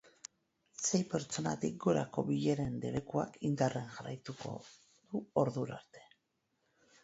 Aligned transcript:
Sei 0.87 0.99
pertsonatik 1.11 1.75
gorako 1.83 2.23
bileren 2.31 2.81
debekuak 2.87 3.39
indarrean 3.53 3.87
jarraituko 3.99 4.57
du 4.67 5.25
ordura 5.47 5.81
arte. 5.81 6.07